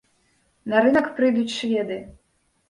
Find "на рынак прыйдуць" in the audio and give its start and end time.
0.73-1.55